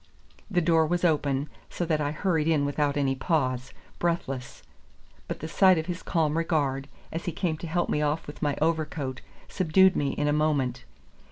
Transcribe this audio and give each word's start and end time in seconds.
The 0.49 0.61
door 0.61 0.87
was 0.87 1.05
open, 1.05 1.47
so 1.69 1.85
that 1.85 2.01
I 2.01 2.09
hurried 2.09 2.47
in 2.47 2.65
without 2.65 2.97
any 2.97 3.13
pause, 3.13 3.71
breathless; 3.99 4.63
but 5.27 5.41
the 5.41 5.47
sight 5.47 5.77
of 5.77 5.85
his 5.85 6.01
calm 6.01 6.39
regard, 6.39 6.87
as 7.11 7.25
he 7.25 7.31
came 7.31 7.55
to 7.59 7.67
help 7.67 7.87
me 7.87 8.01
off 8.01 8.25
with 8.25 8.41
my 8.41 8.57
overcoat, 8.59 9.21
subdued 9.47 9.95
me 9.95 10.13
in 10.13 10.27
a 10.27 10.33
moment. 10.33 10.85